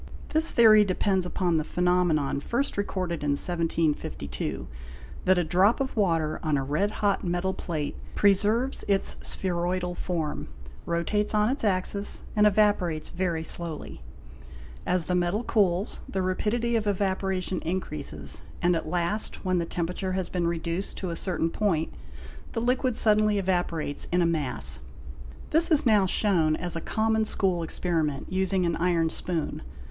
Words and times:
This 0.29 0.49
theory 0.49 0.83
depends 0.83 1.27
upon 1.27 1.57
the 1.57 1.63
phe 1.63 1.77
nomenon, 1.79 2.41
first 2.41 2.75
recorded 2.75 3.23
in 3.23 3.33
1752, 3.33 4.67
that 5.25 5.37
a 5.37 5.43
drop 5.43 5.79
of 5.79 5.95
water 5.95 6.39
on 6.41 6.57
a 6.57 6.63
red 6.63 6.89
hot 6.89 7.23
metal 7.23 7.53
plate 7.53 7.95
preserves 8.15 8.83
its 8.87 9.15
spheroidal 9.21 9.93
form, 9.93 10.47
rotates 10.87 11.35
on 11.35 11.49
its 11.49 11.63
axis, 11.63 12.23
and 12.35 12.47
evaporates 12.47 13.11
very 13.11 13.43
slowly; 13.43 14.01
as 14.87 15.05
the 15.05 15.13
metal 15.13 15.43
cools, 15.43 15.99
the 16.09 16.23
rapidity 16.23 16.75
of 16.75 16.87
evaporation 16.87 17.59
increases, 17.61 18.41
and 18.59 18.75
at 18.75 18.87
last, 18.89 19.45
when 19.45 19.59
the 19.59 19.65
temperature 19.67 20.13
has 20.13 20.29
been 20.29 20.47
reduced 20.47 20.97
to 20.97 21.11
a 21.11 21.15
certain 21.15 21.51
point, 21.51 21.93
the 22.53 22.59
liquid 22.59 22.95
suddenly 22.95 23.37
evaporates 23.37 24.07
in 24.11 24.23
a 24.23 24.25
mass. 24.25 24.79
'This 25.51 25.69
is 25.69 25.85
now 25.85 26.07
shown 26.07 26.55
as 26.55 26.75
a 26.75 26.81
common 26.81 27.23
school 27.23 27.61
experiment, 27.61 28.33
using 28.33 28.65
an 28.65 28.75
iron 28.77 29.07
spoon. 29.07 29.61